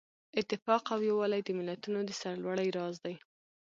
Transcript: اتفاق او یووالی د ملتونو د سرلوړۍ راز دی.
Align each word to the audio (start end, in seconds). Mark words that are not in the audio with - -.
اتفاق 0.41 0.83
او 0.93 0.99
یووالی 1.09 1.41
د 1.43 1.49
ملتونو 1.59 1.99
د 2.05 2.09
سرلوړۍ 2.21 2.69
راز 2.77 2.95
دی. 3.05 3.15